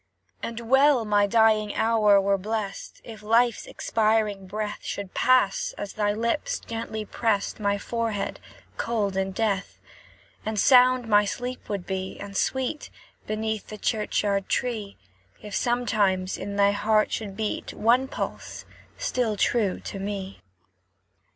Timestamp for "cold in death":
8.77-9.77